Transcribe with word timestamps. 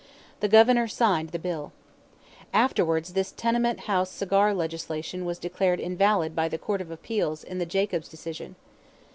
The 0.39 0.47
Governor 0.47 0.87
signed 0.87 1.29
the 1.29 1.37
bill. 1.37 1.73
Afterwards 2.53 3.13
this 3.13 3.31
tenement 3.31 3.81
house 3.81 4.09
cigar 4.09 4.51
legislation 4.51 5.25
was 5.25 5.37
declared 5.37 5.79
invalid 5.79 6.35
by 6.35 6.49
the 6.49 6.57
Court 6.57 6.81
of 6.81 6.89
Appeals 6.89 7.43
in 7.43 7.59
the 7.59 7.67
Jacobs 7.67 8.09
decision. 8.09 8.55